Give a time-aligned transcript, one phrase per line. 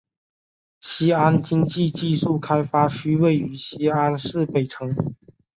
[0.79, 4.95] 西安经济技术开发区位于西安市北城。